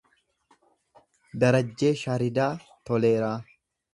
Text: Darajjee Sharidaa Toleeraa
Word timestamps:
Darajjee 1.43 1.93
Sharidaa 2.03 2.49
Toleeraa 2.91 3.33